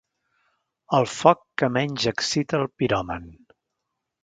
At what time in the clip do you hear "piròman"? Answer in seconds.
2.83-3.31